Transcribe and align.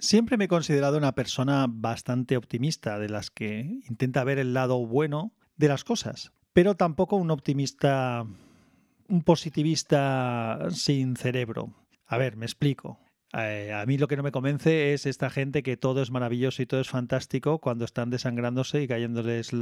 Siempre 0.00 0.38
me 0.38 0.46
he 0.46 0.48
considerado 0.48 0.96
una 0.96 1.14
persona 1.14 1.66
bastante 1.68 2.38
optimista, 2.38 2.98
de 2.98 3.10
las 3.10 3.30
que 3.30 3.80
intenta 3.86 4.24
ver 4.24 4.38
el 4.38 4.54
lado 4.54 4.86
bueno 4.86 5.32
de 5.56 5.68
las 5.68 5.84
cosas, 5.84 6.32
pero 6.54 6.74
tampoco 6.74 7.16
un 7.16 7.30
optimista, 7.30 8.24
un 9.08 9.22
positivista 9.22 10.58
sin 10.70 11.16
cerebro. 11.16 11.74
A 12.06 12.16
ver, 12.16 12.36
me 12.36 12.46
explico. 12.46 12.98
Eh, 13.32 13.72
a 13.72 13.86
mí 13.86 13.98
lo 13.98 14.08
que 14.08 14.16
no 14.16 14.22
me 14.22 14.32
convence 14.32 14.92
es 14.92 15.06
esta 15.06 15.30
gente 15.30 15.62
que 15.62 15.76
todo 15.76 16.02
es 16.02 16.10
maravilloso 16.10 16.62
y 16.62 16.66
todo 16.66 16.80
es 16.80 16.88
fantástico 16.88 17.58
cuando 17.58 17.84
están 17.84 18.10
desangrándose 18.10 18.82
y 18.82 18.88
cayéndoles 18.88 19.52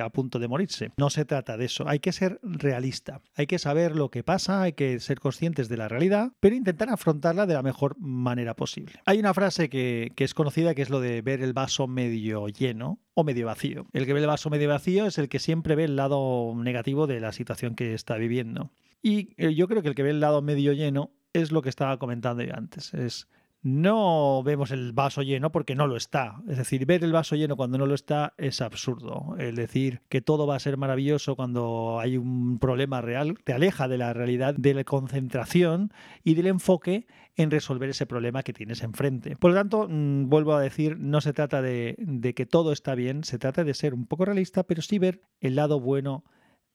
a 0.00 0.08
punto 0.10 0.38
de 0.38 0.48
morirse. 0.48 0.92
No 0.96 1.10
se 1.10 1.24
trata 1.24 1.56
de 1.56 1.66
eso. 1.66 1.88
Hay 1.88 2.00
que 2.00 2.12
ser 2.12 2.38
realista. 2.42 3.20
Hay 3.34 3.46
que 3.46 3.58
saber 3.58 3.96
lo 3.96 4.10
que 4.10 4.22
pasa, 4.22 4.62
hay 4.62 4.72
que 4.72 5.00
ser 5.00 5.20
conscientes 5.20 5.68
de 5.68 5.76
la 5.76 5.88
realidad, 5.88 6.32
pero 6.40 6.56
intentar 6.56 6.90
afrontarla 6.90 7.46
de 7.46 7.54
la 7.54 7.62
mejor 7.62 7.98
manera 7.98 8.54
posible. 8.54 9.00
Hay 9.06 9.18
una 9.18 9.34
frase 9.34 9.68
que, 9.68 10.12
que 10.14 10.24
es 10.24 10.34
conocida 10.34 10.74
que 10.74 10.82
es 10.82 10.90
lo 10.90 11.00
de 11.00 11.22
ver 11.22 11.42
el 11.42 11.52
vaso 11.52 11.86
medio 11.86 12.48
lleno 12.48 13.00
o 13.14 13.24
medio 13.24 13.46
vacío. 13.46 13.86
El 13.92 14.06
que 14.06 14.12
ve 14.12 14.20
el 14.20 14.26
vaso 14.26 14.50
medio 14.50 14.68
vacío 14.68 15.06
es 15.06 15.18
el 15.18 15.28
que 15.28 15.38
siempre 15.38 15.74
ve 15.74 15.84
el 15.84 15.96
lado 15.96 16.52
negativo 16.56 17.06
de 17.06 17.20
la 17.20 17.32
situación 17.32 17.74
que 17.74 17.94
está 17.94 18.16
viviendo. 18.16 18.70
Y 19.02 19.30
eh, 19.36 19.54
yo 19.54 19.68
creo 19.68 19.82
que 19.82 19.88
el 19.88 19.94
que 19.94 20.02
ve 20.02 20.10
el 20.10 20.20
lado 20.20 20.42
medio 20.42 20.72
lleno 20.72 21.12
es 21.32 21.52
lo 21.52 21.62
que 21.62 21.68
estaba 21.68 21.98
comentando 21.98 22.42
yo 22.42 22.54
antes. 22.54 22.94
Es 22.94 23.28
no 23.62 24.42
vemos 24.44 24.70
el 24.70 24.92
vaso 24.92 25.22
lleno 25.22 25.50
porque 25.50 25.74
no 25.74 25.86
lo 25.86 25.96
está. 25.96 26.36
Es 26.48 26.58
decir, 26.58 26.86
ver 26.86 27.02
el 27.02 27.12
vaso 27.12 27.34
lleno 27.34 27.56
cuando 27.56 27.76
no 27.76 27.86
lo 27.86 27.94
está 27.94 28.34
es 28.38 28.60
absurdo. 28.60 29.34
El 29.38 29.56
decir 29.56 30.00
que 30.08 30.20
todo 30.20 30.46
va 30.46 30.56
a 30.56 30.60
ser 30.60 30.76
maravilloso 30.76 31.34
cuando 31.34 31.98
hay 32.00 32.16
un 32.16 32.58
problema 32.58 33.00
real 33.00 33.36
te 33.42 33.52
aleja 33.52 33.88
de 33.88 33.98
la 33.98 34.12
realidad, 34.12 34.54
de 34.54 34.74
la 34.74 34.84
concentración 34.84 35.92
y 36.22 36.34
del 36.34 36.46
enfoque 36.46 37.06
en 37.36 37.50
resolver 37.50 37.90
ese 37.90 38.06
problema 38.06 38.42
que 38.42 38.52
tienes 38.52 38.82
enfrente. 38.82 39.36
Por 39.36 39.50
lo 39.50 39.56
tanto, 39.56 39.88
mm, 39.88 40.28
vuelvo 40.28 40.54
a 40.54 40.60
decir, 40.60 40.96
no 40.98 41.20
se 41.20 41.32
trata 41.32 41.60
de, 41.60 41.96
de 41.98 42.34
que 42.34 42.46
todo 42.46 42.72
está 42.72 42.94
bien, 42.94 43.24
se 43.24 43.38
trata 43.38 43.64
de 43.64 43.74
ser 43.74 43.92
un 43.94 44.06
poco 44.06 44.24
realista, 44.24 44.62
pero 44.64 44.82
sí 44.82 44.98
ver 44.98 45.20
el 45.40 45.56
lado 45.56 45.80
bueno 45.80 46.24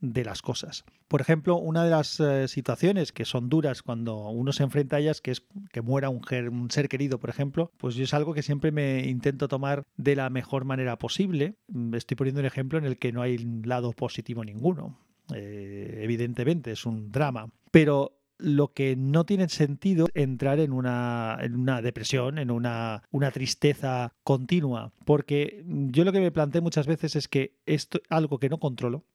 de 0.03 0.25
las 0.25 0.41
cosas. 0.41 0.83
Por 1.07 1.21
ejemplo, 1.21 1.55
una 1.55 1.85
de 1.85 1.89
las 1.89 2.19
eh, 2.19 2.47
situaciones 2.49 3.13
que 3.13 3.23
son 3.23 3.47
duras 3.47 3.81
cuando 3.81 4.17
uno 4.29 4.51
se 4.51 4.63
enfrenta 4.63 4.97
a 4.97 4.99
ellas, 4.99 5.21
que 5.21 5.31
es 5.31 5.43
que 5.71 5.81
muera 5.81 6.09
un, 6.09 6.69
ser 6.69 6.89
querido, 6.89 7.19
por 7.19 7.29
ejemplo, 7.29 7.71
pues 7.77 7.95
yo 7.95 8.03
es 8.03 8.13
algo 8.13 8.33
que 8.33 8.43
siempre 8.43 8.71
me 8.71 9.07
intento 9.07 9.47
tomar 9.47 9.83
de 9.95 10.17
la 10.17 10.29
mejor 10.29 10.65
manera 10.65 10.97
posible. 10.97 11.55
Mm, 11.69 11.95
estoy 11.95 12.15
poniendo 12.15 12.41
un 12.41 12.45
ejemplo 12.45 12.77
en 12.77 12.85
el 12.85 12.97
que 12.97 13.13
no 13.13 13.21
hay 13.21 13.37
lado 13.37 13.93
positivo 13.93 14.43
ninguno. 14.43 14.99
Eh, 15.33 16.01
evidentemente 16.01 16.71
es 16.71 16.85
un 16.85 17.09
drama. 17.11 17.49
Pero 17.71 18.19
lo 18.37 18.73
que 18.73 18.97
no 18.97 19.25
tiene 19.25 19.47
sentido 19.47 20.07
entrar 20.13 20.59
en 20.59 20.73
una, 20.73 21.37
depresión, 21.81 22.37
en 22.37 22.51
una, 22.51 23.01
tristeza 23.31 24.13
continua, 24.23 24.91
porque 25.05 25.63
yo 25.65 26.03
lo 26.03 26.11
que 26.11 26.19
me 26.19 26.31
planteo 26.31 26.61
muchas 26.61 26.87
veces 26.87 27.15
es 27.15 27.29
que 27.29 27.55
esto 27.65 28.01
algo 28.09 28.39
que 28.39 28.49
no 28.49 28.59
controlo, 28.59 29.05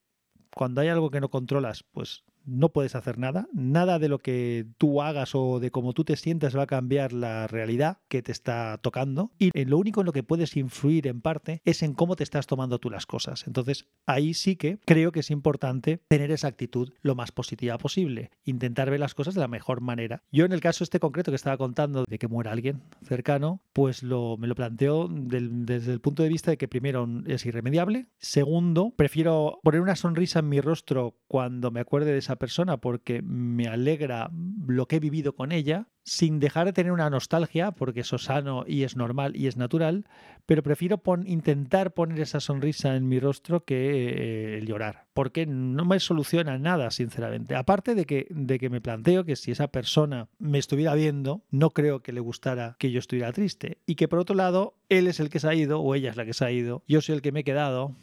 cuando 0.55 0.81
hay 0.81 0.89
algo 0.89 1.11
que 1.11 1.21
no 1.21 1.31
controlas, 1.31 1.85
pues 1.93 2.25
no 2.49 2.71
puedes 2.71 2.95
hacer 2.95 3.19
nada. 3.19 3.49
Nada 3.53 3.99
de 3.99 4.09
lo 4.09 4.19
que 4.19 4.67
tú 4.79 5.03
hagas 5.03 5.35
o 5.35 5.61
de 5.61 5.71
cómo 5.71 5.93
tú 5.93 6.05
te 6.05 6.17
sientas 6.17 6.57
va 6.57 6.63
a 6.63 6.67
cambiar 6.67 7.13
la 7.13 7.47
realidad 7.47 7.99
que 8.09 8.23
te 8.23 8.33
está 8.33 8.79
tocando. 8.83 9.31
Y 9.39 9.51
lo 9.65 9.79
único 9.79 10.01
en 10.01 10.07
lo 10.07 10.13
que 10.13 10.23
puedes 10.23 10.57
influir 10.57 11.07
en 11.07 11.21
parte 11.21 11.61
es 11.65 11.83
en 11.83 11.95
cómo 11.95 12.17
te 12.17 12.25
estás 12.25 12.47
tomando 12.47 12.79
tú 12.79 12.91
las 12.91 13.07
cosas. 13.07 13.47
Entonces, 13.47 13.87
ahí 14.07 14.35
sí 14.35 14.57
que 14.57 14.79
creo 14.85 15.13
que 15.13 15.21
es 15.21 15.31
importante 15.31 16.01
tener 16.09 16.31
esa 16.31 16.49
actitud 16.49 16.93
lo 17.03 17.15
más 17.15 17.33
positiva 17.33 17.79
posible. 17.79 18.31
Intentar 18.45 18.91
ver 18.91 19.01
las 19.01 19.15
cosas 19.15 19.35
de 19.35 19.41
la 19.41 19.49
mejor 19.49 19.81
manera. 19.81 20.23
Yo 20.33 20.45
en 20.45 20.53
el 20.53 20.61
caso 20.61 20.85
este 20.85 21.01
concreto 21.01 21.31
que 21.31 21.37
estaba 21.37 21.57
contando 21.57 22.05
de 22.09 22.19
que 22.19 22.29
muera 22.29 22.53
alguien 22.53 22.83
cercano, 23.03 23.61
pues 23.73 24.03
lo, 24.03 24.37
me 24.37 24.47
lo 24.47 24.55
planteo 24.55 25.09
desde 25.11 25.93
el 25.93 26.01
punto 26.01 26.23
de 26.23 26.29
vista 26.29 26.51
de 26.51 26.57
que 26.57 26.69
primero 26.69 27.09
es 27.27 27.45
irremediable. 27.47 28.07
Segundo, 28.19 28.93
prefiero 28.97 29.61
poner 29.63 29.81
una 29.81 29.97
sonrisa 29.97 30.39
en 30.41 30.49
mi 30.49 30.61
rostro 30.61 31.17
cuando 31.27 31.71
me 31.71 31.81
acuerde 31.81 32.13
de 32.13 32.19
esa 32.19 32.38
persona 32.39 32.79
porque 32.79 33.23
me 33.23 33.67
alegra 33.67 34.31
lo 34.67 34.87
que 34.87 34.97
he 34.97 35.01
vivido 35.01 35.35
con 35.35 35.53
ella, 35.53 35.89
sin 36.09 36.41
dejar 36.41 36.65
de 36.65 36.73
tener 36.73 36.93
una 36.93 37.11
nostalgia, 37.11 37.73
porque 37.73 38.01
eso 38.01 38.17
es 38.17 38.23
sano 38.23 38.65
y 38.67 38.85
es 38.85 38.97
normal 38.97 39.37
y 39.37 39.47
es 39.47 39.57
natural, 39.57 40.07
pero 40.47 40.63
prefiero 40.63 41.03
intentar 41.27 41.93
poner 41.93 42.21
esa 42.21 42.41
sonrisa 42.41 42.97
en 42.97 43.09
mi 43.09 43.21
rostro 43.21 43.65
que 43.65 44.57
eh, 44.57 44.65
llorar, 44.65 45.07
porque 45.13 45.45
no 45.45 45.85
me 45.85 46.01
soluciona 46.01 46.59
nada, 46.59 46.91
sinceramente. 46.91 47.55
Aparte 47.55 47.95
de 47.95 48.07
que, 48.07 48.27
de 48.31 48.59
que 48.59 48.71
me 48.71 48.81
planteo 48.81 49.25
que 49.25 49.37
si 49.37 49.51
esa 49.51 49.69
persona 49.69 50.29
me 50.39 50.59
estuviera 50.59 50.95
viendo, 50.95 51.45
no 51.51 51.71
creo 51.71 52.01
que 52.01 52.13
le 52.13 52.21
gustara 52.21 52.77
que 52.79 52.91
yo 52.91 52.99
estuviera 52.99 53.33
triste, 53.33 53.79
y 53.85 53.97
que 53.97 54.09
por 54.09 54.19
otro 54.19 54.35
lado, 54.35 54.79
él 54.89 55.07
es 55.07 55.21
el 55.21 55.29
que 55.29 55.41
se 55.41 55.49
ha 55.49 55.55
ido 55.55 55.81
o 55.81 55.95
ella 55.95 56.11
es 56.11 56.17
la 56.17 56.25
que 56.25 56.33
se 56.33 56.45
ha 56.45 56.51
ido, 56.51 56.83
yo 56.89 57.03
soy 57.03 57.17
el 57.17 57.23
que 57.23 57.33
me 57.33 57.41
he 57.41 57.45
quedado, 57.45 57.95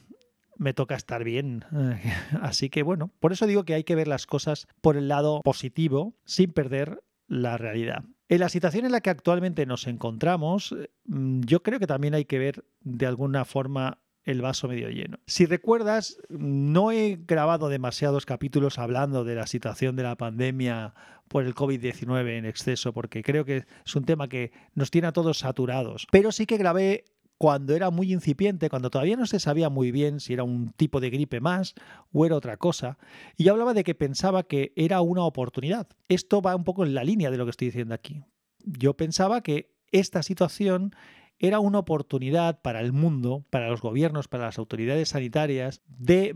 me 0.57 0.73
toca 0.73 0.95
estar 0.95 1.23
bien. 1.23 1.66
Así 2.41 2.69
que 2.69 2.83
bueno, 2.83 3.11
por 3.19 3.31
eso 3.31 3.47
digo 3.47 3.63
que 3.66 3.73
hay 3.73 3.83
que 3.83 3.95
ver 3.95 4.07
las 4.07 4.25
cosas 4.25 4.67
por 4.81 4.97
el 4.97 5.07
lado 5.07 5.41
positivo 5.43 6.16
sin 6.25 6.51
perder 6.51 7.03
la 7.27 7.57
realidad. 7.57 8.03
En 8.27 8.39
la 8.39 8.49
situación 8.49 8.85
en 8.85 8.91
la 8.91 9.01
que 9.01 9.11
actualmente 9.11 9.66
nos 9.66 9.85
encontramos, 9.88 10.75
mm, 11.05 11.41
yo 11.41 11.61
creo 11.61 11.79
que 11.79 11.88
también 11.88 12.16
hay 12.16 12.25
que 12.25 12.39
ver 12.39 12.66
de 12.81 13.05
alguna 13.05 13.45
forma 13.45 13.99
el 14.23 14.41
vaso 14.41 14.67
medio 14.67 14.89
lleno. 14.89 15.19
Si 15.27 15.45
recuerdas, 15.45 16.17
no 16.29 16.91
he 16.91 17.19
grabado 17.27 17.69
demasiados 17.69 18.25
capítulos 18.25 18.79
hablando 18.79 19.23
de 19.23 19.35
la 19.35 19.45
situación 19.45 19.95
de 19.95 20.03
la 20.03 20.16
pandemia 20.16 20.95
por 21.27 21.45
el 21.45 21.53
COVID-19 21.53 22.37
en 22.37 22.45
exceso, 22.45 22.91
porque 22.91 23.22
creo 23.22 23.45
que 23.45 23.66
es 23.85 23.95
un 23.95 24.05
tema 24.05 24.27
que 24.27 24.51
nos 24.73 24.89
tiene 24.89 25.07
a 25.07 25.11
todos 25.11 25.39
saturados. 25.39 26.07
Pero 26.11 26.31
sí 26.31 26.47
que 26.47 26.57
grabé 26.57 27.05
cuando 27.38 27.75
era 27.75 27.90
muy 27.90 28.13
incipiente, 28.13 28.69
cuando 28.69 28.90
todavía 28.90 29.18
no 29.18 29.25
se 29.25 29.40
sabía 29.40 29.69
muy 29.69 29.91
bien 29.91 30.19
si 30.19 30.34
era 30.34 30.44
un 30.44 30.72
tipo 30.72 31.00
de 31.00 31.09
gripe 31.09 31.41
más 31.41 31.75
o 32.12 32.25
era 32.25 32.35
otra 32.35 32.57
cosa, 32.57 32.97
y 33.35 33.50
hablaba 33.50 33.73
de 33.73 33.84
que 33.84 33.96
pensaba 33.96 34.44
que 34.44 34.73
era 34.75 35.01
una 35.01 35.23
oportunidad. 35.23 35.88
Esto 36.07 36.41
va 36.41 36.56
un 36.56 36.63
poco 36.63 36.85
en 36.85 36.94
la 36.94 37.03
línea 37.03 37.31
de 37.31 37.38
lo 37.38 37.46
que 37.46 37.51
estoy 37.51 37.68
diciendo 37.68 37.94
aquí. 37.94 38.23
Yo 38.63 38.96
pensaba 38.96 39.41
que 39.41 39.75
esta 39.91 40.23
situación 40.23 40.96
era 41.38 41.59
una 41.59 41.79
oportunidad 41.79 42.62
para 42.62 42.79
el 42.79 42.94
mundo, 42.94 43.46
para 43.50 43.69
los 43.69 43.81
gobiernos, 43.81 44.28
para 44.28 44.46
las 44.46 44.57
autoridades 44.57 45.09
sanitarias, 45.09 45.81
de 45.88 46.35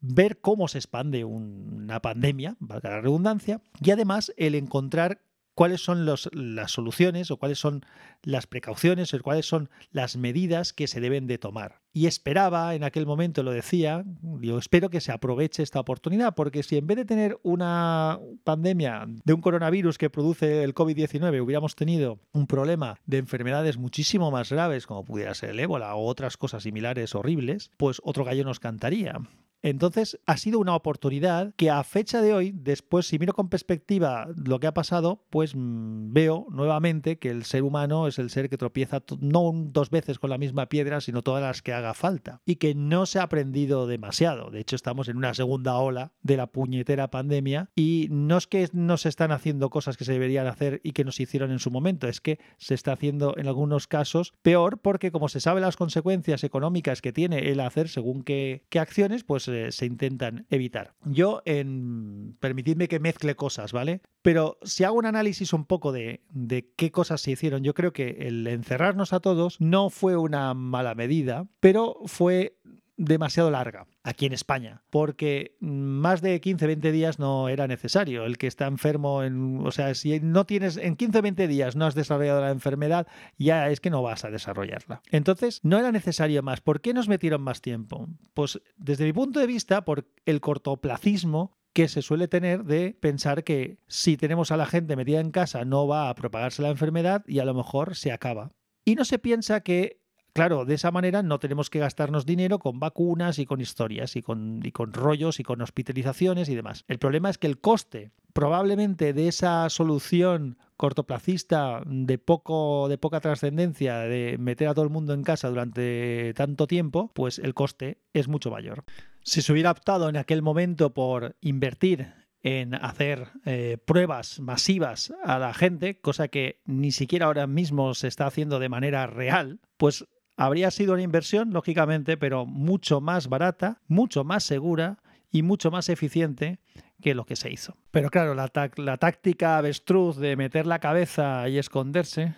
ver 0.00 0.40
cómo 0.40 0.66
se 0.66 0.78
expande 0.78 1.24
una 1.24 2.00
pandemia, 2.00 2.56
valga 2.58 2.90
la 2.90 3.00
redundancia, 3.00 3.62
y 3.80 3.90
además 3.90 4.32
el 4.36 4.54
encontrar 4.54 5.22
cuáles 5.60 5.82
son 5.82 6.06
las 6.06 6.70
soluciones 6.70 7.30
o 7.30 7.36
cuáles 7.36 7.58
son 7.58 7.84
las 8.22 8.46
precauciones 8.46 9.12
o 9.12 9.20
cuáles 9.20 9.44
son 9.44 9.68
las 9.90 10.16
medidas 10.16 10.72
que 10.72 10.86
se 10.86 11.02
deben 11.02 11.26
de 11.26 11.36
tomar. 11.36 11.82
Y 11.92 12.06
esperaba, 12.06 12.74
en 12.74 12.82
aquel 12.82 13.04
momento 13.04 13.42
lo 13.42 13.50
decía, 13.50 14.02
yo 14.40 14.56
espero 14.56 14.88
que 14.88 15.02
se 15.02 15.12
aproveche 15.12 15.62
esta 15.62 15.78
oportunidad, 15.78 16.34
porque 16.34 16.62
si 16.62 16.78
en 16.78 16.86
vez 16.86 16.96
de 16.96 17.04
tener 17.04 17.38
una 17.42 18.18
pandemia 18.42 19.04
de 19.06 19.34
un 19.34 19.42
coronavirus 19.42 19.98
que 19.98 20.08
produce 20.08 20.64
el 20.64 20.74
COVID-19 20.74 21.42
hubiéramos 21.42 21.76
tenido 21.76 22.20
un 22.32 22.46
problema 22.46 22.98
de 23.04 23.18
enfermedades 23.18 23.76
muchísimo 23.76 24.30
más 24.30 24.50
graves, 24.50 24.86
como 24.86 25.04
pudiera 25.04 25.34
ser 25.34 25.50
el 25.50 25.60
ébola 25.60 25.94
o 25.94 26.06
otras 26.06 26.38
cosas 26.38 26.62
similares 26.62 27.14
horribles, 27.14 27.70
pues 27.76 28.00
otro 28.02 28.24
gallo 28.24 28.44
nos 28.44 28.60
cantaría. 28.60 29.20
Entonces, 29.62 30.18
ha 30.26 30.36
sido 30.36 30.58
una 30.58 30.74
oportunidad 30.74 31.54
que 31.56 31.70
a 31.70 31.82
fecha 31.84 32.22
de 32.22 32.32
hoy, 32.32 32.52
después, 32.54 33.06
si 33.06 33.18
miro 33.18 33.34
con 33.34 33.48
perspectiva 33.48 34.28
lo 34.36 34.58
que 34.60 34.66
ha 34.66 34.74
pasado, 34.74 35.24
pues 35.30 35.54
mm, 35.54 36.12
veo 36.12 36.46
nuevamente 36.50 37.18
que 37.18 37.30
el 37.30 37.44
ser 37.44 37.62
humano 37.62 38.06
es 38.06 38.18
el 38.18 38.30
ser 38.30 38.48
que 38.48 38.58
tropieza 38.58 39.02
no 39.20 39.52
dos 39.54 39.90
veces 39.90 40.18
con 40.18 40.30
la 40.30 40.38
misma 40.38 40.66
piedra, 40.66 41.00
sino 41.00 41.22
todas 41.22 41.42
las 41.42 41.62
que 41.62 41.72
haga 41.72 41.94
falta. 41.94 42.40
Y 42.44 42.56
que 42.56 42.74
no 42.74 43.06
se 43.06 43.18
ha 43.18 43.24
aprendido 43.24 43.86
demasiado. 43.86 44.50
De 44.50 44.60
hecho, 44.60 44.76
estamos 44.76 45.08
en 45.08 45.16
una 45.16 45.34
segunda 45.34 45.76
ola 45.76 46.12
de 46.22 46.36
la 46.36 46.46
puñetera 46.46 47.10
pandemia 47.10 47.70
y 47.74 48.08
no 48.10 48.38
es 48.38 48.46
que 48.46 48.68
no 48.72 48.96
se 48.96 49.08
están 49.08 49.32
haciendo 49.32 49.70
cosas 49.70 49.96
que 49.96 50.04
se 50.04 50.12
deberían 50.12 50.46
hacer 50.46 50.80
y 50.82 50.92
que 50.92 51.04
no 51.04 51.12
se 51.12 51.24
hicieron 51.24 51.50
en 51.50 51.58
su 51.58 51.70
momento, 51.70 52.08
es 52.08 52.20
que 52.20 52.38
se 52.58 52.74
está 52.74 52.92
haciendo 52.92 53.34
en 53.36 53.46
algunos 53.46 53.86
casos 53.86 54.34
peor 54.42 54.78
porque 54.78 55.12
como 55.12 55.28
se 55.28 55.40
sabe 55.40 55.60
las 55.60 55.76
consecuencias 55.76 56.44
económicas 56.44 57.02
que 57.02 57.12
tiene 57.12 57.50
el 57.50 57.60
hacer 57.60 57.88
según 57.88 58.22
qué, 58.22 58.64
qué 58.68 58.78
acciones, 58.78 59.24
pues 59.24 59.49
se, 59.70 59.86
intentan 59.86 60.46
evitar. 60.50 60.94
Yo, 61.04 61.42
en 61.44 62.36
permitidme 62.40 62.88
que 62.88 63.00
mezcle 63.00 63.34
cosas, 63.34 63.72
¿vale? 63.72 64.00
Pero 64.22 64.58
si 64.62 64.84
hago 64.84 64.98
un 64.98 65.06
análisis 65.06 65.52
un 65.52 65.64
poco 65.64 65.92
de, 65.92 66.22
de 66.30 66.70
qué 66.76 66.90
cosas 66.90 67.20
se 67.20 67.32
hicieron, 67.32 67.62
yo 67.62 67.74
creo 67.74 67.92
que 67.92 68.16
el 68.20 68.46
encerrarnos 68.46 69.12
a 69.12 69.20
todos 69.20 69.60
no 69.60 69.90
fue 69.90 70.16
una 70.16 70.54
mala 70.54 70.94
medida, 70.94 71.46
pero 71.60 71.96
fue 72.06 72.56
demasiado 73.00 73.50
larga 73.50 73.86
aquí 74.02 74.26
en 74.26 74.34
España, 74.34 74.82
porque 74.90 75.56
más 75.60 76.20
de 76.20 76.40
15, 76.40 76.66
20 76.66 76.92
días 76.92 77.18
no 77.18 77.48
era 77.48 77.66
necesario. 77.66 78.24
El 78.24 78.36
que 78.36 78.46
está 78.46 78.66
enfermo, 78.66 79.22
en, 79.22 79.66
o 79.66 79.70
sea, 79.70 79.94
si 79.94 80.20
no 80.20 80.44
tienes 80.44 80.76
en 80.76 80.96
15, 80.96 81.22
20 81.22 81.48
días 81.48 81.76
no 81.76 81.86
has 81.86 81.94
desarrollado 81.94 82.42
la 82.42 82.50
enfermedad, 82.50 83.06
ya 83.38 83.70
es 83.70 83.80
que 83.80 83.90
no 83.90 84.02
vas 84.02 84.24
a 84.24 84.30
desarrollarla. 84.30 85.00
Entonces, 85.10 85.60
no 85.62 85.78
era 85.78 85.92
necesario 85.92 86.42
más. 86.42 86.60
¿Por 86.60 86.82
qué 86.82 86.92
nos 86.92 87.08
metieron 87.08 87.40
más 87.42 87.62
tiempo? 87.62 88.06
Pues 88.34 88.60
desde 88.76 89.06
mi 89.06 89.12
punto 89.14 89.40
de 89.40 89.46
vista, 89.46 89.84
por 89.84 90.06
el 90.26 90.40
cortoplacismo 90.40 91.58
que 91.72 91.88
se 91.88 92.02
suele 92.02 92.28
tener 92.28 92.64
de 92.64 92.98
pensar 93.00 93.44
que 93.44 93.78
si 93.86 94.16
tenemos 94.16 94.50
a 94.50 94.56
la 94.56 94.66
gente 94.66 94.96
metida 94.96 95.20
en 95.20 95.30
casa 95.30 95.64
no 95.64 95.86
va 95.86 96.10
a 96.10 96.14
propagarse 96.14 96.62
la 96.62 96.68
enfermedad 96.68 97.24
y 97.26 97.38
a 97.38 97.44
lo 97.44 97.54
mejor 97.54 97.94
se 97.94 98.10
acaba 98.10 98.50
Y 98.84 98.96
no 98.96 99.04
se 99.04 99.20
piensa 99.20 99.60
que 99.60 99.99
Claro, 100.32 100.64
de 100.64 100.74
esa 100.74 100.90
manera 100.90 101.22
no 101.22 101.38
tenemos 101.38 101.70
que 101.70 101.80
gastarnos 101.80 102.26
dinero 102.26 102.58
con 102.58 102.78
vacunas 102.78 103.38
y 103.38 103.46
con 103.46 103.60
historias 103.60 104.16
y 104.16 104.22
con, 104.22 104.60
y 104.64 104.72
con, 104.72 104.92
rollos 104.92 105.40
y 105.40 105.42
con 105.42 105.60
hospitalizaciones 105.60 106.48
y 106.48 106.54
demás. 106.54 106.84
El 106.88 106.98
problema 106.98 107.30
es 107.30 107.38
que 107.38 107.46
el 107.46 107.60
coste 107.60 108.12
probablemente 108.32 109.12
de 109.12 109.28
esa 109.28 109.68
solución 109.70 110.56
cortoplacista 110.76 111.82
de 111.84 112.18
poco 112.18 112.88
de 112.88 112.96
poca 112.96 113.20
trascendencia 113.20 113.98
de 113.98 114.36
meter 114.38 114.68
a 114.68 114.74
todo 114.74 114.84
el 114.84 114.90
mundo 114.90 115.14
en 115.14 115.24
casa 115.24 115.48
durante 115.48 116.32
tanto 116.34 116.66
tiempo, 116.66 117.10
pues 117.14 117.38
el 117.38 117.54
coste 117.54 117.98
es 118.12 118.28
mucho 118.28 118.50
mayor. 118.50 118.84
Si 119.22 119.42
se 119.42 119.52
hubiera 119.52 119.70
optado 119.70 120.08
en 120.08 120.16
aquel 120.16 120.42
momento 120.42 120.94
por 120.94 121.36
invertir 121.40 122.14
en 122.42 122.74
hacer 122.74 123.28
eh, 123.44 123.76
pruebas 123.84 124.40
masivas 124.40 125.12
a 125.24 125.38
la 125.38 125.52
gente, 125.52 126.00
cosa 126.00 126.28
que 126.28 126.60
ni 126.64 126.92
siquiera 126.92 127.26
ahora 127.26 127.46
mismo 127.46 127.92
se 127.94 128.08
está 128.08 128.26
haciendo 128.26 128.58
de 128.58 128.70
manera 128.70 129.06
real, 129.06 129.60
pues 129.76 130.06
habría 130.40 130.70
sido 130.70 130.94
una 130.94 131.02
inversión, 131.02 131.52
lógicamente, 131.52 132.16
pero 132.16 132.46
mucho 132.46 133.02
más 133.02 133.28
barata, 133.28 133.82
mucho 133.88 134.24
más 134.24 134.42
segura 134.42 134.96
y 135.30 135.42
mucho 135.42 135.70
más 135.70 135.90
eficiente 135.90 136.60
que 137.02 137.14
lo 137.14 137.26
que 137.26 137.36
se 137.36 137.52
hizo. 137.52 137.76
Pero 137.90 138.08
claro, 138.08 138.34
la, 138.34 138.48
táctica 138.48 139.58
avestruz 139.58 140.16
de 140.16 140.36
meter 140.36 140.66
la 140.66 140.78
cabeza 140.78 141.46
y 141.50 141.58
esconderse, 141.58 142.32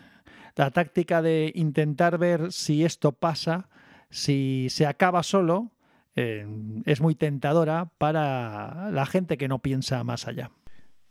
la 0.56 0.72
táctica 0.72 1.22
de 1.22 1.52
intentar 1.54 2.18
ver 2.18 2.50
si 2.50 2.84
esto 2.84 3.12
pasa, 3.12 3.68
si 4.10 4.66
se 4.68 4.84
acaba 4.86 5.22
solo, 5.22 5.70
eh, 6.16 6.44
es 6.84 7.00
muy 7.00 7.14
tentadora 7.14 7.92
para 7.98 8.90
la 8.90 9.06
gente 9.06 9.38
que 9.38 9.46
no 9.46 9.60
piensa 9.60 10.02
más 10.02 10.26
allá. 10.26 10.50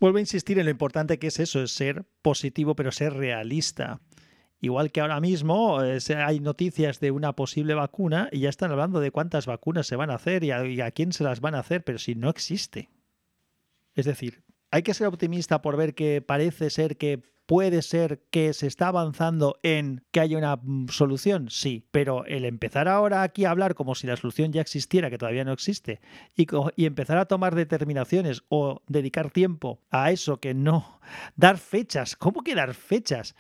Vuelvo 0.02 0.18
a 0.18 0.22
insistir 0.22 0.60
en 0.60 0.66
lo 0.66 0.72
importante 0.72 1.20
que 1.20 1.28
es 1.28 1.40
eso, 1.40 1.64
es 1.64 1.72
ser 1.72 2.04
positivo 2.22 2.76
pero 2.76 2.92
ser 2.92 3.14
realista. 3.14 4.02
Igual 4.62 4.92
que 4.92 5.02
ahora 5.02 5.20
mismo 5.20 5.84
eh, 5.84 6.00
hay 6.16 6.40
noticias 6.40 7.00
de 7.00 7.12
una 7.12 7.36
posible 7.36 7.74
vacuna 7.74 8.30
y 8.32 8.42
ya 8.42 8.50
están 8.50 8.72
hablando 8.72 9.00
de 9.00 9.12
cuántas 9.12 9.48
vacunas 9.48 9.88
se 9.88 9.96
van 9.96 10.12
a 10.12 10.16
hacer 10.16 10.44
y 10.44 10.52
a 10.82 10.92
quién 10.92 11.12
se 11.14 11.24
las 11.24 11.42
van 11.42 11.56
a 11.56 11.60
hacer, 11.60 11.84
pero 11.84 11.98
si 11.98 12.14
no 12.14 12.30
existe. 12.30 12.90
Es 13.96 14.06
decir, 14.06 14.44
hay 14.70 14.84
que 14.84 14.94
ser 14.94 15.08
optimista 15.08 15.62
por 15.62 15.78
ver 15.78 15.96
que 15.96 16.22
parece 16.22 16.70
ser 16.70 16.98
que 16.98 17.24
puede 17.52 17.82
ser 17.82 18.24
que 18.30 18.54
se 18.54 18.68
está 18.68 18.88
avanzando 18.88 19.60
en 19.64 20.06
que 20.12 20.22
haya 20.22 20.38
una 20.38 20.56
mm, 20.56 20.88
solución, 20.88 21.50
sí, 21.50 21.86
pero 21.92 22.24
el 22.26 22.46
empezar 22.46 22.88
ahora 22.88 23.24
aquí 23.24 23.44
a 23.44 23.52
hablar 23.52 23.76
como 23.76 23.96
si 23.96 24.08
la 24.08 24.16
solución 24.16 24.54
ya 24.54 24.62
existiera, 24.62 25.10
que 25.10 25.18
todavía 25.18 25.44
no 25.44 25.52
existe, 25.52 26.00
y, 26.38 26.48
y 26.78 26.86
empezar 26.86 27.18
a 27.18 27.26
tomar 27.26 27.56
determinaciones 27.56 28.44
o 28.48 28.82
dedicar 28.88 29.32
tiempo 29.32 29.82
a 29.90 30.12
eso 30.12 30.40
que 30.40 30.54
no, 30.54 31.02
dar 31.36 31.58
fechas, 31.58 32.16
¿cómo 32.16 32.42
que 32.42 32.56
dar 32.56 32.74
fechas? 32.74 33.36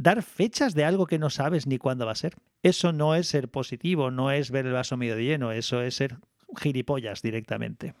Dar 0.00 0.22
fechas 0.22 0.72
de 0.72 0.86
algo 0.86 1.06
que 1.06 1.18
no 1.18 1.28
sabes 1.28 1.66
ni 1.66 1.76
cuándo 1.76 2.06
va 2.06 2.12
a 2.12 2.14
ser. 2.14 2.34
Eso 2.62 2.90
no 2.90 3.14
es 3.14 3.26
ser 3.26 3.50
positivo, 3.50 4.10
no 4.10 4.30
es 4.30 4.50
ver 4.50 4.64
el 4.64 4.72
vaso 4.72 4.96
medio 4.96 5.18
lleno, 5.18 5.52
eso 5.52 5.82
es 5.82 5.96
ser 5.96 6.16
gilipollas 6.56 7.20
directamente. 7.20 7.92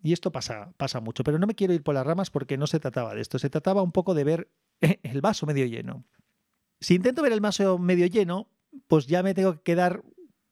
Y 0.00 0.12
esto 0.12 0.30
pasa, 0.30 0.72
pasa 0.76 1.00
mucho, 1.00 1.24
pero 1.24 1.40
no 1.40 1.48
me 1.48 1.56
quiero 1.56 1.74
ir 1.74 1.82
por 1.82 1.96
las 1.96 2.06
ramas 2.06 2.30
porque 2.30 2.56
no 2.56 2.68
se 2.68 2.78
trataba 2.78 3.16
de 3.16 3.20
esto, 3.20 3.40
se 3.40 3.50
trataba 3.50 3.82
un 3.82 3.90
poco 3.90 4.14
de 4.14 4.22
ver 4.22 4.48
el 5.02 5.20
vaso 5.22 5.44
medio 5.44 5.66
lleno. 5.66 6.04
Si 6.78 6.94
intento 6.94 7.20
ver 7.20 7.32
el 7.32 7.40
vaso 7.40 7.78
medio 7.78 8.06
lleno, 8.06 8.46
pues 8.86 9.08
ya 9.08 9.24
me 9.24 9.34
tengo 9.34 9.54
que 9.54 9.62
quedar 9.62 10.04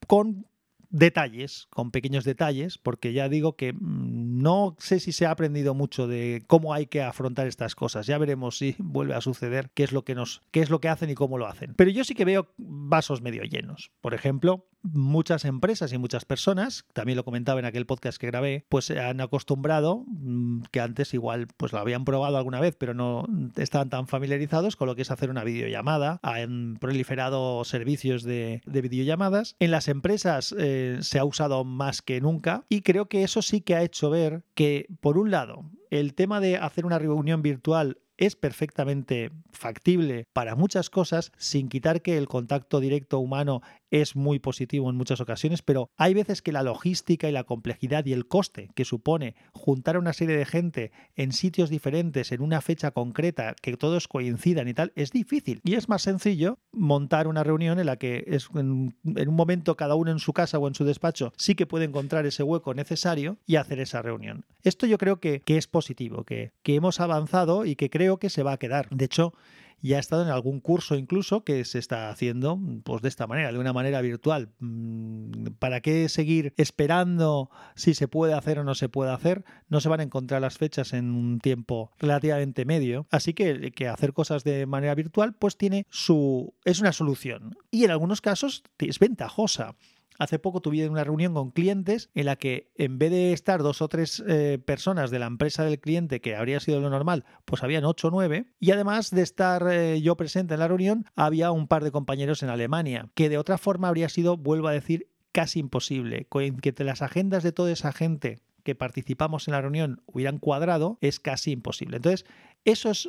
con 0.09 0.49
detalles, 0.91 1.69
con 1.71 1.93
pequeños 1.93 2.25
detalles, 2.25 2.77
porque 2.77 3.13
ya 3.13 3.29
digo 3.29 3.55
que 3.55 3.73
mm, 3.73 4.18
no 4.39 4.77
sé 4.79 5.01
si 5.01 5.13
se 5.13 5.27
ha 5.27 5.31
aprendido 5.31 5.75
mucho 5.75 6.07
de 6.07 6.45
cómo 6.47 6.73
hay 6.73 6.87
que 6.87 7.03
afrontar 7.03 7.47
estas 7.47 7.75
cosas. 7.75 8.07
Ya 8.07 8.19
veremos 8.19 8.59
si 8.59 8.77
vuelve 8.79 9.15
a 9.15 9.21
suceder 9.21 9.71
qué 9.75 9.85
es 9.85 9.93
lo 9.93 10.05
que 10.05 10.15
nos 10.15 10.43
qué 10.51 10.61
es 10.61 10.71
lo 10.71 10.81
que 10.81 10.89
hacen 10.89 11.11
y 11.11 11.15
cómo 11.15 11.39
lo 11.39 11.47
hacen. 11.47 11.75
Pero 11.75 11.91
yo 11.91 12.05
sí 12.05 12.15
que 12.15 12.25
veo 12.25 12.49
vasos 12.57 13.21
medio 13.21 13.43
llenos. 13.43 13.91
Por 14.01 14.15
ejemplo, 14.15 14.67
muchas 14.83 15.45
empresas 15.45 15.93
y 15.93 15.99
muchas 15.99 16.25
personas, 16.25 16.85
también 16.93 17.17
lo 17.17 17.25
comentaba 17.25 17.61
en 17.61 17.67
aquel 17.67 17.87
podcast 17.87 18.19
que 18.19 18.27
grabé, 18.27 18.65
pues 18.69 18.87
se 18.87 19.01
han 19.01 19.21
acostumbrado, 19.21 20.05
mm, 20.07 20.63
que 20.71 20.81
antes 20.81 21.15
igual 21.15 21.49
pues 21.57 21.73
lo 21.73 21.79
habían 21.79 22.05
probado 22.05 22.37
alguna 22.37 22.61
vez, 22.61 22.77
pero 22.77 22.95
no 22.95 23.27
estaban 23.57 23.91
tan 23.91 24.07
familiarizados 24.07 24.77
con 24.77 24.87
lo 24.87 24.97
que 24.97 25.03
es 25.03 25.11
hacer 25.11 25.31
una 25.31 25.45
videollamada. 25.45 26.21
Han 26.23 26.77
proliferado 26.81 27.65
servicios 27.65 28.23
de, 28.23 28.61
videollamadas. 28.67 29.57
En 29.59 29.71
las 29.71 29.89
empresas 29.89 30.55
eh, 30.57 30.99
se 31.01 31.19
ha 31.19 31.25
usado 31.25 31.65
más 31.65 32.01
que 32.01 32.21
nunca 32.21 32.65
y 32.69 32.83
creo 32.83 33.07
que 33.07 33.25
eso 33.25 33.43
sí 33.43 33.61
que 33.61 33.75
ha 33.75 33.83
hecho 33.83 34.11
ver 34.11 34.45
que, 34.55 34.87
por 35.01 35.19
un 35.19 35.31
lado, 35.31 35.65
el 35.91 36.15
tema 36.15 36.41
de 36.41 36.57
hacer 36.57 36.87
una 36.87 36.99
reunión 36.99 37.43
virtual 37.43 37.99
es 38.19 38.35
perfectamente 38.35 39.31
factible 39.53 40.27
para 40.33 40.57
muchas 40.57 40.91
cosas, 40.91 41.33
sin 41.39 41.69
quitar 41.69 42.03
que 42.03 42.19
el 42.19 42.29
contacto 42.29 42.81
directo 42.81 43.21
humano 43.21 43.63
es 43.91 44.17
muy 44.17 44.39
positivo 44.39 44.91
en 44.91 44.97
muchas 44.97 45.21
ocasiones, 45.21 45.63
pero 45.63 45.91
hay 45.97 46.15
veces 46.15 46.43
que 46.43 46.53
la 46.53 46.63
logística 46.63 47.29
y 47.29 47.33
la 47.33 47.45
complejidad 47.45 48.05
y 48.07 48.13
el 48.13 48.27
coste 48.27 48.71
que 48.75 48.85
supone 48.85 49.35
juntar 49.53 49.97
a 49.97 49.99
una 49.99 50.13
serie 50.13 50.37
de 50.37 50.47
gente 50.47 50.93
en 51.17 51.33
sitios 51.33 51.71
diferentes, 51.71 52.33
en 52.33 52.43
una 52.43 52.61
fecha 52.61 52.91
concreta, 52.91 53.55
que 53.61 53.77
todos 53.77 54.09
coincidan 54.09 54.69
y 54.69 54.75
tal, 54.75 54.93
es 54.97 55.11
difícil. 55.13 55.61
Y 55.65 55.75
es 55.75 55.89
más 55.89 56.03
sencillo 56.03 56.59
montar 56.73 57.29
una 57.29 57.45
reunión 57.45 57.79
en 57.79 57.87
la 57.87 57.97
que 57.97 58.25
es 58.27 58.49
en, 58.55 58.95
un 59.03 59.35
momento 59.35 59.77
cada 59.77 59.95
uno 59.95 60.11
en 60.11 60.19
su 60.19 60.33
casa 60.33 60.59
o 60.59 60.69
en 60.69 60.75
su 60.75 60.85
despacho 60.85 61.33
sí 61.37 61.55
que 61.55 61.67
puede 61.67 61.85
encontrar 61.85 62.27
ese 62.27 62.43
hueco 62.43 62.75
necesario 62.75 63.39
y 63.47 63.57
hacer 63.57 63.81
esa 63.81 64.03
reunión. 64.03 64.45
Esto 64.63 64.87
yo 64.87 64.99
creo 64.99 65.21
que, 65.21 65.41
que 65.41 65.57
es 65.57 65.67
positivo, 65.67 66.25
que, 66.25 66.53
que 66.63 66.75
hemos 66.75 67.01
avanzado 67.01 67.65
y 67.65 67.77
que 67.77 67.91
creo 67.91 68.19
que 68.19 68.31
se 68.31 68.43
va 68.43 68.53
a 68.53 68.59
quedar. 68.59 68.89
De 68.91 69.05
hecho, 69.05 69.33
y 69.81 69.95
ha 69.95 69.99
estado 69.99 70.23
en 70.23 70.29
algún 70.29 70.61
curso 70.61 70.97
incluso 70.97 71.45
que 71.45 71.65
se 71.65 71.79
está 71.79 72.11
haciendo 72.11 72.59
pues 72.85 73.03
de 73.03 73.09
esta 73.09 73.27
manera, 73.27 73.53
de 73.53 73.59
una 73.59 73.73
manera 73.73 74.01
virtual. 74.01 74.51
Mm, 74.59 75.49
¿Para 75.59 75.81
qué 75.81 76.09
seguir 76.09 76.53
esperando 76.57 77.51
si 77.75 77.95
se 77.95 78.09
puede 78.09 78.35
hacer 78.35 78.59
o 78.59 78.65
no 78.65 78.75
se 78.75 78.89
puede 78.89 79.13
hacer? 79.13 79.45
No 79.69 79.81
se 79.81 79.89
van 79.89 80.01
a 80.01 80.05
encontrar 80.05 80.41
las 80.41 80.59
fechas 80.59 80.93
en 80.93 81.11
un 81.11 81.39
tiempo 81.41 81.93
relativamente 81.99 82.65
medio, 82.65 83.07
así 83.11 83.35
que, 83.35 83.71
que 83.73 83.89
hacer 83.89 84.13
cosas 84.13 84.45
de 84.45 84.67
manera 84.67 84.95
virtual 84.95 85.35
pues 85.35 85.57
tiene 85.57 85.87
su 85.91 86.55
es 86.65 86.81
una 86.81 86.93
solución 86.93 87.57
y 87.71 87.85
en 87.85 87.91
algunos 87.91 88.21
casos 88.21 88.63
es 88.79 88.99
ventajosa. 88.99 89.75
Hace 90.19 90.41
poco 90.41 90.61
tuve 90.61 90.89
una 90.89 91.05
reunión 91.05 91.33
con 91.33 91.53
clientes 91.53 92.11
en 92.15 92.27
la 92.27 92.37
que 92.37 92.73
en 92.77 92.99
vez 92.99 93.11
de 93.11 93.33
estar 93.33 93.63
dos 93.63 93.81
o 93.81 93.89
tres 93.89 94.23
eh, 94.27 94.59
personas 94.65 95.11
de 95.11 95.21
la 95.21 95.27
empresa 95.27 95.65
del 95.65 95.79
cliente, 95.79 96.21
que 96.21 96.35
habría 96.35 96.59
sido 96.59 96.81
lo 96.81 96.91
normal, 96.91 97.25
pues 97.45 97.63
habían 97.63 97.85
ocho 97.85 98.09
o 98.09 98.11
nueve. 98.11 98.47
Y 98.59 98.73
además 98.73 99.11
de 99.11 99.23
estar 99.23 99.67
eh, 99.71 100.01
yo 100.03 100.17
presente 100.17 100.55
en 100.55 100.61
la 100.61 100.69
reunión, 100.69 101.07
había 101.15 101.53
un 101.53 101.69
par 101.69 101.85
de 101.85 101.93
compañeros 101.93 102.43
en 102.43 102.49
Alemania, 102.49 103.09
que 103.15 103.29
de 103.29 103.39
otra 103.39 103.59
forma 103.59 103.89
habría 103.89 104.09
sido, 104.09 104.37
vuelvo 104.37 104.67
a 104.67 104.73
decir, 104.73 105.09
casi 105.31 105.61
imposible. 105.61 106.27
Que 106.29 106.75
las 106.79 107.03
agendas 107.03 107.45
de 107.45 107.53
toda 107.53 107.71
esa 107.71 107.93
gente 107.93 108.41
que 108.65 108.75
participamos 108.75 109.47
en 109.47 109.53
la 109.53 109.63
reunión 109.63 110.03
hubieran 110.07 110.39
cuadrado, 110.39 110.99
es 111.01 111.21
casi 111.21 111.53
imposible. 111.53 111.97
Entonces, 111.99 112.27
eso 112.65 112.91
es 112.91 113.09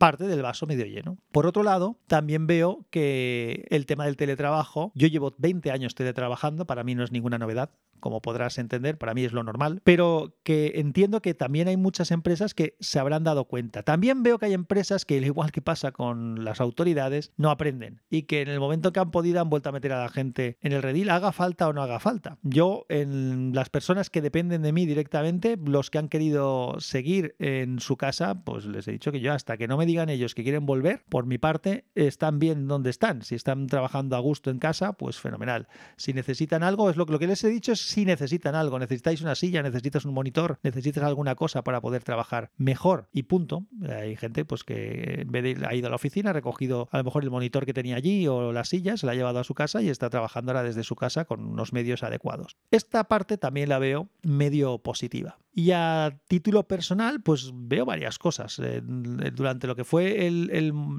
parte 0.00 0.26
del 0.26 0.40
vaso 0.40 0.66
medio 0.66 0.86
lleno. 0.86 1.18
Por 1.30 1.46
otro 1.46 1.62
lado, 1.62 1.98
también 2.06 2.46
veo 2.46 2.86
que 2.88 3.66
el 3.68 3.84
tema 3.84 4.06
del 4.06 4.16
teletrabajo, 4.16 4.92
yo 4.94 5.06
llevo 5.08 5.34
20 5.36 5.70
años 5.70 5.94
teletrabajando, 5.94 6.66
para 6.66 6.84
mí 6.84 6.94
no 6.94 7.04
es 7.04 7.12
ninguna 7.12 7.36
novedad, 7.36 7.70
como 8.00 8.20
podrás 8.22 8.56
entender, 8.58 8.98
para 8.98 9.12
mí 9.14 9.24
es 9.24 9.32
lo 9.32 9.44
normal, 9.44 9.80
pero 9.84 10.34
que 10.42 10.72
entiendo 10.76 11.20
que 11.22 11.34
también 11.34 11.68
hay 11.68 11.76
muchas 11.76 12.10
empresas 12.10 12.54
que 12.54 12.76
se 12.80 12.98
habrán 12.98 13.24
dado 13.24 13.44
cuenta. 13.44 13.82
También 13.82 14.22
veo 14.22 14.38
que 14.38 14.46
hay 14.46 14.54
empresas 14.54 15.04
que, 15.04 15.18
al 15.18 15.24
igual 15.26 15.52
que 15.52 15.60
pasa 15.60 15.92
con 15.92 16.44
las 16.44 16.60
autoridades, 16.60 17.32
no 17.36 17.50
aprenden 17.50 18.00
y 18.08 18.22
que 18.22 18.40
en 18.40 18.48
el 18.48 18.58
momento 18.58 18.92
que 18.92 19.00
han 19.00 19.10
podido 19.10 19.40
han 19.40 19.50
vuelto 19.50 19.68
a 19.68 19.72
meter 19.72 19.92
a 19.92 20.00
la 20.00 20.08
gente 20.08 20.56
en 20.62 20.72
el 20.72 20.82
redil, 20.82 21.10
haga 21.10 21.32
falta 21.32 21.68
o 21.68 21.72
no 21.72 21.82
haga 21.82 22.00
falta. 22.00 22.38
Yo, 22.42 22.86
en 22.88 23.52
las 23.54 23.68
personas 23.68 24.10
que 24.10 24.22
dependen 24.22 24.62
de 24.62 24.72
mí 24.72 24.86
directamente, 24.86 25.58
los 25.62 25.90
que 25.90 25.98
han 25.98 26.08
querido 26.08 26.76
seguir 26.80 27.36
en 27.38 27.80
su 27.80 27.98
casa, 27.98 28.42
pues 28.42 28.64
les 28.64 28.88
he 28.88 28.92
dicho 28.92 29.12
que 29.12 29.20
yo 29.20 29.34
hasta 29.34 29.58
que 29.58 29.68
no 29.68 29.76
me 29.76 29.86
digan 29.90 30.08
ellos 30.08 30.34
que 30.34 30.42
quieren 30.42 30.66
volver, 30.66 31.04
por 31.08 31.26
mi 31.26 31.38
parte, 31.38 31.84
están 31.94 32.38
bien 32.38 32.68
donde 32.68 32.90
están. 32.90 33.22
Si 33.22 33.34
están 33.34 33.66
trabajando 33.66 34.16
a 34.16 34.20
gusto 34.20 34.50
en 34.50 34.58
casa, 34.58 34.92
pues 34.94 35.18
fenomenal. 35.18 35.68
Si 35.96 36.12
necesitan 36.12 36.62
algo, 36.62 36.90
es 36.90 36.96
lo, 36.96 37.04
lo 37.04 37.18
que 37.18 37.26
les 37.26 37.42
he 37.44 37.48
dicho 37.48 37.72
es 37.72 37.80
si 37.80 38.04
necesitan 38.04 38.54
algo, 38.54 38.78
necesitáis 38.78 39.20
una 39.20 39.34
silla, 39.34 39.62
necesitas 39.62 40.04
un 40.04 40.14
monitor, 40.14 40.58
necesitas 40.62 41.04
alguna 41.04 41.34
cosa 41.34 41.62
para 41.62 41.80
poder 41.80 42.04
trabajar 42.04 42.50
mejor 42.56 43.08
y 43.12 43.24
punto. 43.24 43.66
Hay 43.88 44.16
gente 44.16 44.44
pues 44.44 44.64
que 44.64 45.26
ha 45.64 45.74
ido 45.74 45.86
a 45.86 45.90
la 45.90 45.96
oficina, 45.96 46.30
ha 46.30 46.32
recogido 46.32 46.88
a 46.92 46.98
lo 46.98 47.04
mejor 47.04 47.24
el 47.24 47.30
monitor 47.30 47.66
que 47.66 47.74
tenía 47.74 47.96
allí 47.96 48.26
o 48.28 48.52
la 48.52 48.64
silla, 48.64 48.96
se 48.96 49.06
la 49.06 49.12
ha 49.12 49.14
llevado 49.14 49.38
a 49.38 49.44
su 49.44 49.54
casa 49.54 49.82
y 49.82 49.88
está 49.88 50.10
trabajando 50.10 50.52
ahora 50.52 50.62
desde 50.62 50.84
su 50.84 50.96
casa 50.96 51.24
con 51.24 51.44
unos 51.44 51.72
medios 51.72 52.02
adecuados. 52.02 52.56
Esta 52.70 53.04
parte 53.04 53.38
también 53.38 53.68
la 53.68 53.78
veo 53.78 54.08
medio 54.22 54.78
positiva. 54.78 55.38
Y 55.52 55.72
a 55.72 56.16
título 56.28 56.68
personal, 56.68 57.22
pues 57.22 57.50
veo 57.52 57.84
varias 57.84 58.18
cosas. 58.18 58.60
Durante 58.82 59.66
lo 59.66 59.74
que 59.74 59.84
fue 59.84 60.30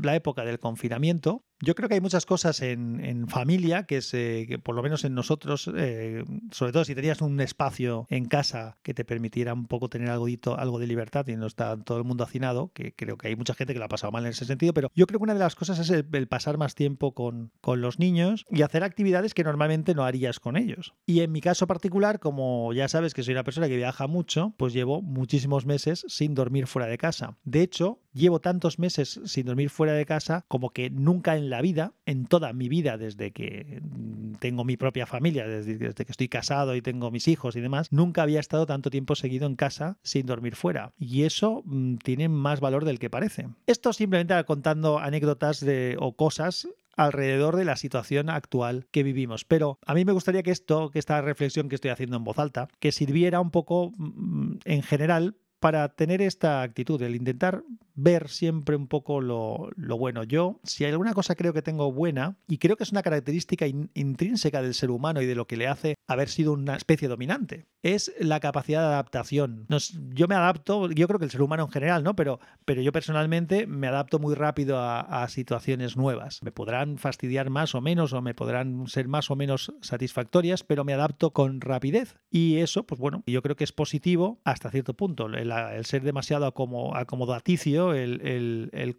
la 0.04 0.16
época 0.16 0.44
del 0.44 0.60
confinamiento, 0.60 1.46
Yo 1.62 1.76
creo 1.76 1.88
que 1.88 1.96
hay 1.96 2.02
muchas 2.02 2.26
cosas 2.26 2.62
en, 2.62 3.28
familia 3.28 3.84
que, 3.84 4.02
se, 4.02 4.60
por 4.64 4.76
lo 4.76 4.82
menos 4.82 5.04
en 5.06 5.14
nosotros, 5.14 5.70
eh, 5.76 6.24
sobre 6.52 6.72
todo 6.72 6.84
si 6.86 6.96
tenías 6.96 7.22
un 7.22 7.40
espacio 7.40 8.08
en 8.10 8.26
casa 8.26 8.78
que 8.82 8.94
te 8.94 9.06
permitiera 9.06 9.54
un 9.54 9.68
poco 9.68 9.88
tener 9.88 10.10
algo, 10.10 10.28
algo 10.58 10.80
de 10.80 10.88
libertad 10.88 11.28
y 11.28 11.36
no 11.36 11.46
está 11.46 11.78
todo 11.78 12.00
el 12.00 12.04
mundo 12.04 12.24
hacinado, 12.24 12.72
que 12.74 12.94
creo 12.96 13.18
que 13.18 13.28
hay 13.28 13.36
mucha 13.36 13.54
gente 13.54 13.74
que 13.74 13.80
lo 13.80 13.86
ha 13.86 13.90
pasado 13.90 14.12
mal 14.12 14.26
en 14.26 14.32
ese 14.32 14.46
sentido, 14.46 14.74
pero 14.74 14.90
yo 14.96 15.06
creo 15.06 15.20
que 15.20 15.24
una 15.24 15.34
de 15.34 15.40
las 15.40 15.56
cosas 15.56 15.78
es 15.80 15.90
el, 15.90 16.28
pasar 16.28 16.58
más 16.58 16.76
tiempo 16.76 17.14
con, 17.14 17.52
con 17.62 17.82
los 17.82 18.00
niños 18.00 18.46
y 18.50 18.64
hacer 18.64 18.84
actividades 18.84 19.34
que 19.34 19.44
normalmente 19.44 19.94
no 19.94 20.04
harías 20.04 20.40
con 20.40 20.58
ellos. 20.58 20.96
Y 21.06 21.22
en 21.22 21.32
mi 21.32 21.42
caso 21.42 21.68
particular, 21.68 22.20
como 22.20 22.74
ya 22.74 22.88
sabes 22.88 23.14
que 23.14 23.22
soy 23.22 23.34
una 23.34 23.44
persona 23.44 23.68
que 23.68 23.78
viaja 23.78 24.08
mucho, 24.08 24.56
pues 24.58 24.74
llevo 24.74 25.02
muchísimos 25.02 25.66
meses 25.66 26.06
sin 26.08 26.34
dormir 26.34 26.66
fuera 26.66 26.88
de 26.88 26.98
casa. 26.98 27.38
De 27.44 27.62
hecho, 27.62 28.00
llevo 28.14 28.42
tantos 28.42 28.80
meses 28.80 29.20
sin 29.26 29.46
dormir 29.46 29.70
fuera 29.70 29.94
de 29.94 30.06
casa 30.06 30.46
como 30.48 30.72
que 30.72 30.90
nunca 30.90 31.38
en 31.38 31.51
la 31.52 31.62
vida, 31.62 31.94
en 32.06 32.26
toda 32.26 32.52
mi 32.54 32.68
vida, 32.68 32.98
desde 32.98 33.32
que 33.32 33.82
tengo 34.40 34.64
mi 34.64 34.78
propia 34.78 35.06
familia, 35.06 35.48
desde, 35.48 35.78
desde 35.78 36.06
que 36.06 36.12
estoy 36.12 36.28
casado 36.28 36.76
y 36.76 36.82
tengo 36.82 37.12
mis 37.12 37.28
hijos 37.28 37.56
y 37.56 37.62
demás, 37.62 37.92
nunca 37.92 38.24
había 38.24 38.40
estado 38.40 38.66
tanto 38.66 38.90
tiempo 38.90 39.16
seguido 39.16 39.46
en 39.46 39.56
casa 39.56 40.00
sin 40.02 40.26
dormir 40.26 40.56
fuera. 40.56 40.94
Y 40.98 41.24
eso 41.24 41.62
mm, 41.66 41.98
tiene 41.98 42.30
más 42.30 42.60
valor 42.60 42.86
del 42.86 42.98
que 42.98 43.10
parece. 43.10 43.48
Esto 43.68 43.94
simplemente 43.94 44.32
contando 44.46 44.98
anécdotas 44.98 45.60
de, 45.60 45.98
o 46.00 46.16
cosas 46.16 46.68
alrededor 46.96 47.56
de 47.56 47.66
la 47.66 47.76
situación 47.76 48.30
actual 48.30 48.88
que 48.92 49.04
vivimos. 49.04 49.46
Pero 49.46 49.80
a 49.86 49.94
mí 49.94 50.06
me 50.06 50.12
gustaría 50.12 50.44
que 50.44 50.52
esto, 50.52 50.90
que 50.92 51.00
esta 51.00 51.22
reflexión 51.22 51.70
que 51.70 51.76
estoy 51.76 51.92
haciendo 51.92 52.18
en 52.18 52.24
voz 52.24 52.40
alta, 52.40 52.68
que 52.80 52.92
sirviera 52.92 53.40
un 53.40 53.52
poco 53.52 53.92
mm, 53.98 54.60
en 54.66 54.84
general 54.84 55.36
para 55.62 55.88
tener 55.90 56.24
esta 56.24 56.64
actitud, 56.64 57.00
el 57.04 57.16
intentar 57.16 57.64
ver 57.94 58.30
siempre 58.30 58.76
un 58.76 58.88
poco 58.88 59.22
lo, 59.22 59.70
bueno. 59.98 60.24
Yo, 60.24 60.60
si 60.64 60.86
hay 60.86 60.92
alguna 60.92 61.14
cosa 61.14 61.36
creo 61.36 61.54
que 61.54 61.62
tengo 61.62 61.92
buena, 61.92 62.36
y 62.48 62.58
creo 62.58 62.76
que 62.76 62.84
es 62.84 62.92
una 62.92 63.04
característica 63.04 63.68
intrínseca 63.68 64.64
del 64.64 64.74
ser 64.74 64.90
humano 64.90 65.22
y 65.22 65.28
de 65.28 65.36
lo 65.36 65.46
que 65.46 65.58
le 65.58 65.68
hace 65.68 65.96
haber 66.08 66.30
sido 66.30 66.54
una 66.54 66.76
especie 66.76 67.08
dominante, 67.08 67.68
es 67.84 68.12
la 68.20 68.40
capacidad 68.40 68.82
de 68.82 68.88
adaptación. 68.88 69.68
yo 70.14 70.28
me 70.28 70.36
adapto, 70.36 70.90
yo 70.90 71.08
creo 71.08 71.20
que 71.20 71.26
el 71.26 71.32
ser 71.32 71.44
humano 71.44 71.64
en 71.64 71.72
general, 71.72 72.04
¿no? 72.04 72.16
Pero, 72.16 72.40
pero 72.66 72.82
yo 72.82 72.92
personalmente 72.92 73.68
me 73.68 73.88
adapto 73.88 74.18
muy 74.18 74.34
rápido 74.34 74.80
a, 74.80 75.28
situaciones 75.28 75.96
nuevas. 75.96 76.40
Me 76.42 76.52
podrán 76.52 76.98
fastidiar 76.98 77.52
más 77.52 77.76
o 77.76 77.82
menos, 77.82 78.14
o 78.14 78.22
me 78.22 78.34
podrán 78.34 78.88
ser 78.88 79.08
más 79.08 79.30
o 79.30 79.36
menos 79.36 79.74
satisfactorias, 79.82 80.64
pero 80.64 80.84
me 80.84 80.94
adapto 80.94 81.32
con 81.32 81.62
rapidez. 81.62 82.18
Y 82.32 82.58
eso, 82.58 82.86
pues 82.88 83.00
bueno, 83.00 83.24
yo 83.28 83.42
creo 83.44 83.56
que 83.56 83.64
es 83.64 83.72
positivo 83.72 84.40
hasta 84.44 84.72
cierto 84.72 84.96
punto. 84.96 85.28
Ser 85.84 86.04
demasiado 86.04 86.46
acomodaticio, 86.46 87.94
el, 87.94 88.22
el, 88.74 88.96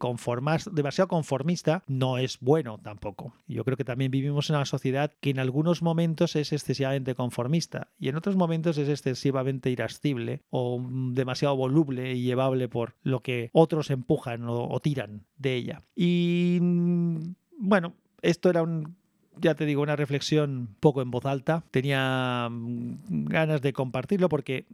demasiado 0.73 1.09
conformista, 1.09 1.85
no 1.87 2.19
es 2.19 2.39
bueno 2.41 2.79
tampoco. 2.83 3.35
Yo 3.47 3.65
creo 3.65 3.77
que 3.77 3.85
también 3.85 4.11
vivimos 4.11 4.51
en 4.51 4.57
una 4.57 4.65
sociedad 4.65 5.13
que 5.21 5.31
en 5.31 5.39
algunos 5.39 5.83
momentos 5.83 6.37
es 6.37 6.53
excesivamente 6.53 7.15
conformista 7.15 7.89
y 7.99 8.09
en 8.09 8.17
otros 8.17 8.37
momentos 8.37 8.79
es 8.79 8.89
excesivamente 8.89 9.71
irascible 9.71 10.43
o 10.51 10.85
demasiado 11.13 11.57
voluble 11.57 12.13
y 12.13 12.23
llevable 12.23 12.69
por 12.69 12.95
lo 13.03 13.21
que 13.21 13.51
otros 13.53 13.91
empujan 13.91 14.45
o, 14.47 14.81
tiran 14.81 15.25
de 15.37 15.55
ella. 15.55 15.83
Y 15.95 16.59
mm, 16.61 17.35
bueno, 17.59 17.95
esto 18.23 18.51
era 18.51 18.63
un 18.63 18.97
ya 19.41 19.55
te 19.55 19.65
digo, 19.65 19.83
una 19.83 19.97
reflexión 19.97 20.69
poco 20.81 21.03
en 21.03 21.11
voz 21.11 21.25
alta. 21.25 21.65
Tenía 21.71 22.49
mm, 22.51 23.25
ganas 23.27 23.63
de 23.63 23.73
compartirlo 23.73 24.29
porque 24.29 24.67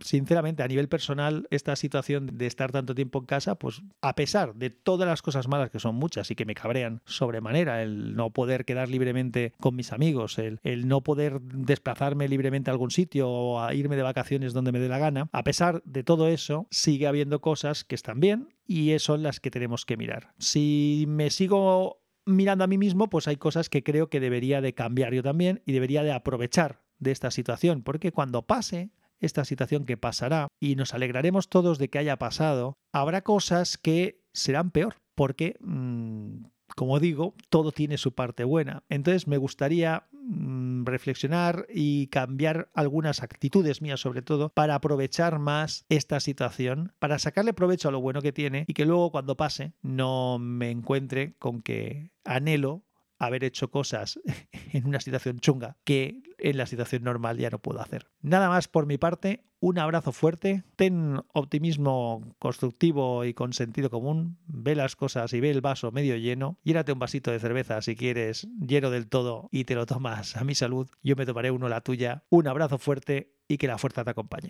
sinceramente, 0.00 0.62
a 0.62 0.68
nivel 0.68 0.88
personal, 0.88 1.46
esta 1.50 1.76
situación 1.76 2.38
de 2.38 2.46
estar 2.46 2.72
tanto 2.72 2.94
tiempo 2.94 3.18
en 3.18 3.26
casa, 3.26 3.56
pues 3.56 3.82
a 4.00 4.14
pesar 4.14 4.54
de 4.54 4.70
todas 4.70 5.08
las 5.08 5.22
cosas 5.22 5.48
malas 5.48 5.70
que 5.70 5.78
son 5.78 5.94
muchas 5.94 6.30
y 6.30 6.34
que 6.34 6.44
me 6.44 6.54
cabrean 6.54 7.00
sobremanera, 7.04 7.82
el 7.82 8.14
no 8.14 8.30
poder 8.30 8.64
quedar 8.64 8.88
libremente 8.88 9.52
con 9.60 9.76
mis 9.76 9.92
amigos, 9.92 10.38
el, 10.38 10.58
no 10.88 11.02
poder 11.02 11.40
desplazarme 11.40 12.28
libremente 12.28 12.70
a 12.70 12.72
algún 12.72 12.90
sitio 12.90 13.28
o 13.28 13.60
a 13.60 13.74
irme 13.74 13.96
de 13.96 14.02
vacaciones 14.02 14.52
donde 14.52 14.72
me 14.72 14.80
dé 14.80 14.88
la 14.88 14.98
gana, 14.98 15.28
a 15.32 15.44
pesar 15.44 15.82
de 15.84 16.02
todo 16.02 16.28
eso, 16.28 16.66
sigue 16.70 17.06
habiendo 17.06 17.40
cosas 17.40 17.84
que 17.84 17.94
están 17.94 18.20
bien 18.20 18.54
y 18.66 18.98
son 18.98 19.22
las 19.22 19.40
que 19.40 19.50
tenemos 19.50 19.84
que 19.84 19.96
mirar. 19.96 20.34
Si 20.38 21.04
me 21.08 21.30
sigo 21.30 22.02
mirando 22.26 22.64
a 22.64 22.66
mí 22.66 22.78
mismo, 22.78 23.08
pues 23.08 23.26
hay 23.26 23.36
cosas 23.36 23.68
que 23.70 23.82
creo 23.82 24.10
que 24.10 24.20
debería 24.20 24.60
de 24.60 24.74
cambiar 24.74 25.14
yo 25.14 25.22
también 25.22 25.62
y 25.64 25.72
debería 25.72 26.02
de 26.02 26.12
aprovechar 26.12 26.82
de 26.98 27.12
esta 27.12 27.30
situación, 27.30 27.82
porque 27.82 28.12
cuando 28.12 28.42
pase, 28.42 28.90
esta 29.20 29.44
situación 29.44 29.84
que 29.84 29.96
pasará 29.96 30.48
y 30.60 30.76
nos 30.76 30.94
alegraremos 30.94 31.48
todos 31.48 31.78
de 31.78 31.88
que 31.88 31.98
haya 31.98 32.18
pasado, 32.18 32.78
habrá 32.92 33.22
cosas 33.22 33.78
que 33.78 34.22
serán 34.32 34.70
peor, 34.70 34.96
porque, 35.14 35.56
mm, 35.60 36.44
como 36.76 37.00
digo, 37.00 37.34
todo 37.48 37.72
tiene 37.72 37.98
su 37.98 38.14
parte 38.14 38.44
buena. 38.44 38.84
Entonces 38.88 39.26
me 39.26 39.36
gustaría 39.36 40.04
mm, 40.12 40.84
reflexionar 40.84 41.66
y 41.72 42.08
cambiar 42.08 42.70
algunas 42.74 43.22
actitudes 43.22 43.80
mías 43.80 44.00
sobre 44.00 44.22
todo 44.22 44.50
para 44.50 44.74
aprovechar 44.74 45.38
más 45.38 45.86
esta 45.88 46.20
situación, 46.20 46.92
para 46.98 47.18
sacarle 47.18 47.54
provecho 47.54 47.88
a 47.88 47.92
lo 47.92 48.00
bueno 48.00 48.20
que 48.20 48.32
tiene 48.32 48.64
y 48.68 48.74
que 48.74 48.84
luego 48.84 49.10
cuando 49.10 49.36
pase 49.36 49.72
no 49.80 50.38
me 50.38 50.70
encuentre 50.70 51.34
con 51.38 51.62
que 51.62 52.10
anhelo 52.24 52.84
haber 53.18 53.44
hecho 53.44 53.70
cosas 53.70 54.20
en 54.72 54.86
una 54.86 55.00
situación 55.00 55.40
chunga 55.40 55.76
que 55.84 56.22
en 56.38 56.56
la 56.56 56.66
situación 56.66 57.02
normal 57.02 57.38
ya 57.38 57.50
no 57.50 57.58
puedo 57.58 57.80
hacer. 57.80 58.06
Nada 58.22 58.48
más 58.48 58.68
por 58.68 58.86
mi 58.86 58.98
parte, 58.98 59.44
un 59.60 59.78
abrazo 59.78 60.12
fuerte, 60.12 60.62
ten 60.76 61.20
optimismo 61.32 62.36
constructivo 62.38 63.24
y 63.24 63.34
con 63.34 63.52
sentido 63.52 63.90
común, 63.90 64.38
ve 64.46 64.76
las 64.76 64.94
cosas 64.94 65.32
y 65.32 65.40
ve 65.40 65.50
el 65.50 65.60
vaso 65.60 65.90
medio 65.90 66.16
lleno, 66.16 66.58
llénate 66.62 66.92
un 66.92 67.00
vasito 67.00 67.32
de 67.32 67.40
cerveza 67.40 67.82
si 67.82 67.96
quieres, 67.96 68.46
lleno 68.60 68.90
del 68.90 69.08
todo 69.08 69.48
y 69.50 69.64
te 69.64 69.74
lo 69.74 69.84
tomas 69.84 70.36
a 70.36 70.44
mi 70.44 70.54
salud, 70.54 70.88
yo 71.02 71.16
me 71.16 71.26
tomaré 71.26 71.50
uno 71.50 71.68
la 71.68 71.80
tuya, 71.80 72.24
un 72.30 72.46
abrazo 72.46 72.78
fuerte 72.78 73.34
y 73.48 73.58
que 73.58 73.66
la 73.66 73.78
fuerza 73.78 74.04
te 74.04 74.10
acompañe. 74.10 74.46